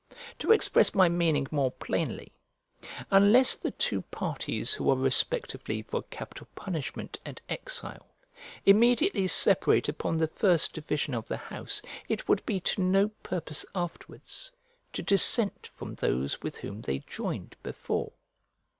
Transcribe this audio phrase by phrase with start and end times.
[0.39, 2.31] To express my meaning more plainly:
[3.11, 8.07] unless the two parties who are respectively for capital punishment and exile
[8.65, 13.63] immediately separate upon the first division of the house it would be to no purpose
[13.75, 14.51] afterwards
[14.93, 18.13] to dissent from those with whom they joined before.